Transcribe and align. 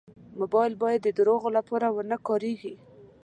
موبایل 0.39 0.73
باید 0.81 1.01
د 1.03 1.09
دروغو 1.17 1.49
لپاره 1.57 1.87
و 1.91 1.97
نه 2.11 2.17
کارېږي. 2.27 2.73